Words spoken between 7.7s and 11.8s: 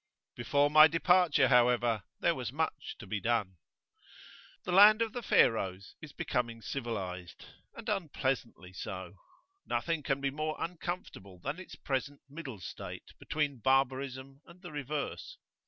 and unpleasantly so: nothing can be more uncomfortable than its